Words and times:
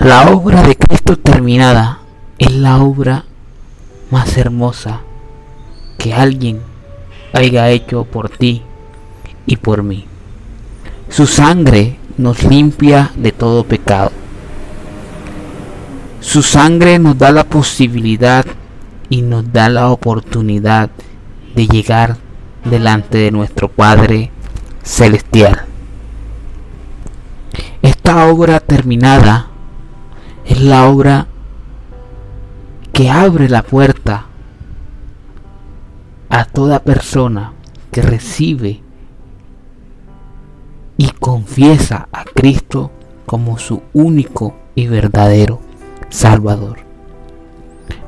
La 0.00 0.30
obra 0.30 0.62
de 0.62 0.76
Cristo 0.76 1.16
terminada 1.16 1.98
es 2.38 2.52
la 2.54 2.78
obra 2.78 3.24
más 4.12 4.36
hermosa 4.36 5.00
que 5.98 6.14
alguien 6.14 6.60
haya 7.32 7.68
hecho 7.70 8.04
por 8.04 8.28
ti 8.28 8.62
y 9.44 9.56
por 9.56 9.82
mí. 9.82 10.06
Su 11.08 11.26
sangre 11.26 11.96
nos 12.16 12.44
limpia 12.44 13.10
de 13.16 13.32
todo 13.32 13.64
pecado. 13.64 14.12
Su 16.20 16.42
sangre 16.42 17.00
nos 17.00 17.18
da 17.18 17.32
la 17.32 17.42
posibilidad 17.42 18.46
y 19.08 19.22
nos 19.22 19.52
da 19.52 19.68
la 19.68 19.88
oportunidad 19.88 20.90
de 21.56 21.66
llegar 21.66 22.18
delante 22.64 23.18
de 23.18 23.32
nuestro 23.32 23.68
Padre 23.68 24.30
Celestial. 24.84 25.64
Esta 27.82 28.28
obra 28.28 28.60
terminada 28.60 29.48
es 30.48 30.62
la 30.62 30.88
obra 30.88 31.26
que 32.92 33.10
abre 33.10 33.48
la 33.48 33.62
puerta 33.62 34.26
a 36.30 36.44
toda 36.46 36.80
persona 36.80 37.52
que 37.92 38.02
recibe 38.02 38.80
y 40.96 41.10
confiesa 41.10 42.08
a 42.12 42.24
Cristo 42.24 42.90
como 43.26 43.58
su 43.58 43.82
único 43.92 44.56
y 44.74 44.88
verdadero 44.88 45.60
Salvador. 46.08 46.78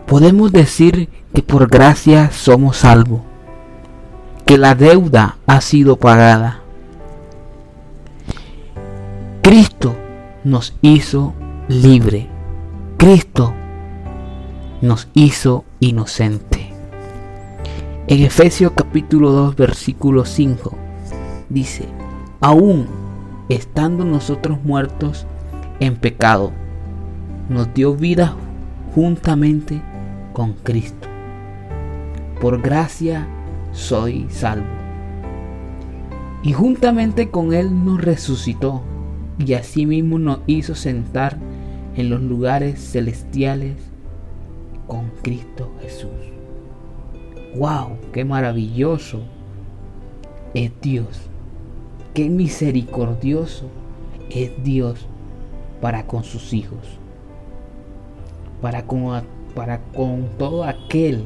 Podemos 0.07 0.51
decir 0.51 1.09
que 1.35 1.43
por 1.43 1.69
gracia 1.69 2.31
somos 2.33 2.79
salvos, 2.79 3.21
que 4.47 4.59
la 4.59 4.75
deuda 4.75 5.37
ha 5.47 5.61
sido 5.61 5.97
pagada. 5.97 6.63
Cristo 9.43 9.95
nos 10.43 10.75
hizo 10.83 11.35
libre. 11.71 12.27
Cristo 12.97 13.55
nos 14.83 15.09
hizo 15.15 15.65
inocente. 15.79 16.73
En 18.09 18.25
Efesios 18.25 18.73
capítulo 18.75 19.31
2 19.31 19.55
versículo 19.55 20.25
5 20.25 20.77
dice, 21.49 21.85
aún 22.41 22.89
estando 23.49 24.05
nosotros 24.05 24.59
muertos 24.65 25.29
en 25.79 25.95
pecado, 25.95 26.51
nos 27.49 27.73
dio 27.73 27.95
vida 27.95 28.35
juntamente 28.93 29.81
con 30.33 30.55
Cristo. 30.55 31.07
Por 32.41 32.61
gracia 32.61 33.29
soy 33.71 34.27
salvo. 34.29 34.67
Y 36.43 36.53
juntamente 36.53 37.31
con 37.31 37.55
Él 37.55 37.85
nos 37.85 38.01
resucitó 38.01 38.83
y 39.39 39.55
asimismo 39.55 40.19
nos 40.19 40.41
hizo 40.49 40.75
sentar 40.75 41.39
en 41.97 42.11
los 42.11 42.21
lugares 42.23 42.81
celestiales 42.81 43.77
con 44.87 45.11
Cristo 45.23 45.73
Jesús. 45.81 46.11
¡Wow! 47.57 47.97
¡Qué 48.13 48.25
maravilloso 48.25 49.21
es 50.55 50.73
Dios! 50.81 51.29
¡Qué 52.15 52.29
misericordioso 52.29 53.67
es 54.31 54.51
Dios 54.63 55.07
para 55.81 56.07
con 56.07 56.25
sus 56.25 56.53
hijos! 56.53 56.99
Para 58.61 58.87
con, 58.87 59.25
para 59.55 59.83
con 59.93 60.29
todo 60.39 60.65
aquel 60.65 61.25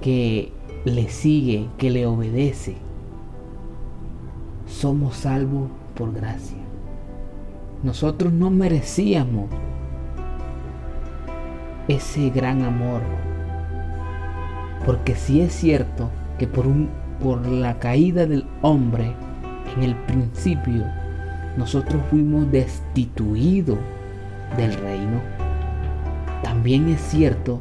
que 0.00 0.52
le 0.84 1.08
sigue, 1.08 1.68
que 1.78 1.90
le 1.90 2.06
obedece. 2.06 2.76
Somos 4.66 5.16
salvos 5.16 5.70
por 5.94 6.12
gracia. 6.12 6.58
Nosotros 7.82 8.32
no 8.32 8.48
merecíamos 8.48 9.50
ese 11.88 12.30
gran 12.30 12.62
amor. 12.62 13.00
Porque 14.86 15.16
si 15.16 15.40
es 15.40 15.52
cierto 15.52 16.08
que 16.38 16.46
por, 16.46 16.68
un, 16.68 16.88
por 17.20 17.44
la 17.44 17.80
caída 17.80 18.24
del 18.26 18.46
hombre 18.62 19.12
en 19.76 19.82
el 19.82 19.96
principio, 19.96 20.84
nosotros 21.56 22.00
fuimos 22.08 22.50
destituidos 22.52 23.78
del 24.56 24.74
reino, 24.74 25.20
también 26.44 26.88
es 26.88 27.00
cierto 27.00 27.58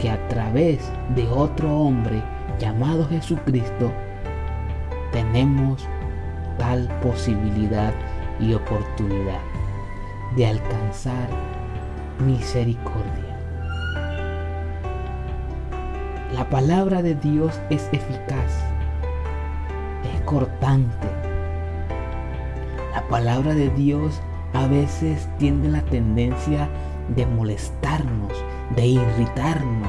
que 0.00 0.10
a 0.10 0.26
través 0.26 0.80
de 1.14 1.28
otro 1.28 1.72
hombre 1.72 2.20
llamado 2.58 3.06
Jesucristo, 3.06 3.92
tenemos 5.12 5.86
tal 6.58 6.88
posibilidad 7.00 7.92
y 8.40 8.54
oportunidad 8.54 9.51
de 10.36 10.46
alcanzar 10.46 11.28
misericordia. 12.18 13.38
La 16.32 16.48
palabra 16.48 17.02
de 17.02 17.14
Dios 17.14 17.60
es 17.70 17.88
eficaz, 17.92 18.64
es 20.14 20.20
cortante. 20.22 21.08
La 22.94 23.02
palabra 23.08 23.54
de 23.54 23.68
Dios 23.70 24.20
a 24.54 24.66
veces 24.66 25.28
tiene 25.38 25.68
la 25.68 25.82
tendencia 25.82 26.68
de 27.14 27.26
molestarnos, 27.26 28.32
de 28.76 28.86
irritarnos, 28.86 29.88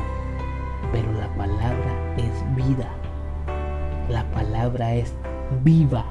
pero 0.92 1.12
la 1.14 1.28
palabra 1.36 2.16
es 2.18 2.56
vida. 2.56 2.90
La 4.10 4.24
palabra 4.32 4.94
es 4.94 5.14
viva. 5.64 6.06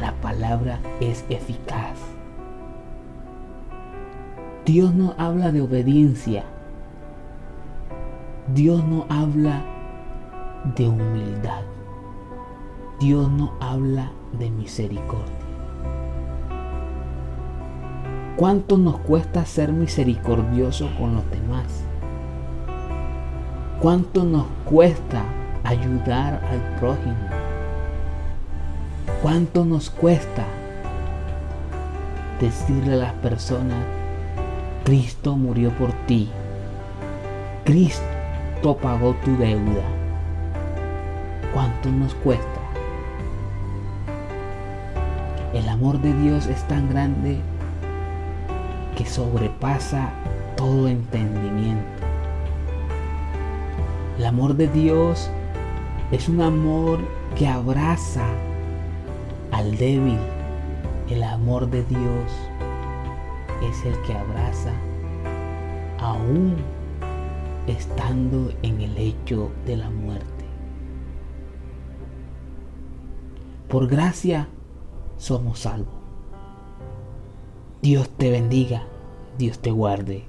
La 0.00 0.12
palabra 0.20 0.78
es 1.00 1.24
eficaz. 1.28 1.98
Dios 4.68 4.94
no 4.94 5.14
habla 5.16 5.50
de 5.50 5.62
obediencia. 5.62 6.44
Dios 8.54 8.84
no 8.84 9.06
habla 9.08 9.62
de 10.76 10.86
humildad. 10.86 11.62
Dios 13.00 13.30
no 13.30 13.54
habla 13.60 14.12
de 14.38 14.50
misericordia. 14.50 15.24
¿Cuánto 18.36 18.76
nos 18.76 18.98
cuesta 18.98 19.46
ser 19.46 19.72
misericordioso 19.72 20.90
con 20.98 21.14
los 21.14 21.30
demás? 21.30 21.82
¿Cuánto 23.80 24.22
nos 24.24 24.44
cuesta 24.66 25.22
ayudar 25.64 26.44
al 26.44 26.78
prójimo? 26.78 27.16
¿Cuánto 29.22 29.64
nos 29.64 29.88
cuesta 29.88 30.44
decirle 32.38 32.92
a 32.92 32.96
las 32.96 33.12
personas, 33.14 33.97
Cristo 34.88 35.36
murió 35.36 35.68
por 35.72 35.92
ti? 36.06 36.30
Cristo 37.66 38.78
pagó 38.80 39.14
tu 39.22 39.36
deuda. 39.36 39.82
¿Cuánto 41.52 41.90
nos 41.90 42.14
cuesta? 42.14 42.60
El 45.52 45.68
amor 45.68 46.00
de 46.00 46.14
Dios 46.14 46.46
es 46.46 46.66
tan 46.68 46.88
grande 46.88 47.36
que 48.96 49.04
sobrepasa 49.04 50.08
todo 50.56 50.88
entendimiento. 50.88 51.84
El 54.18 54.24
amor 54.24 54.54
de 54.54 54.68
Dios 54.68 55.28
es 56.12 56.30
un 56.30 56.40
amor 56.40 56.98
que 57.36 57.46
abraza 57.46 58.24
al 59.52 59.76
débil. 59.76 60.16
El 61.10 61.24
amor 61.24 61.68
de 61.68 61.84
Dios 61.84 62.32
es 63.62 63.84
el 63.84 64.00
que 64.02 64.14
abraza 64.14 64.72
aún 65.98 66.56
estando 67.66 68.52
en 68.62 68.80
el 68.80 68.96
hecho 68.96 69.50
de 69.66 69.76
la 69.76 69.90
muerte. 69.90 70.44
Por 73.68 73.88
gracia 73.88 74.48
somos 75.16 75.60
salvos. 75.60 75.94
Dios 77.82 78.08
te 78.10 78.30
bendiga, 78.30 78.86
Dios 79.36 79.58
te 79.58 79.70
guarde. 79.70 80.27